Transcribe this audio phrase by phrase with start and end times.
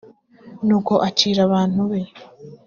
[0.65, 2.01] nuko acira abantu be